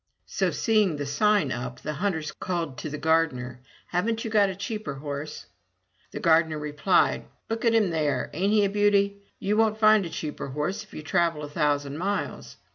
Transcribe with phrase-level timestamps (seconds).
[0.25, 3.59] So seeing the sign up, the hunters called to the gardener:
[3.89, 5.45] "Haven't you got a cheaper horse?"
[6.09, 9.21] The gardener replied: "Look at him there, ain't he a beauty?
[9.37, 12.55] You won't find a cheaper horse if you travel a thousand miles.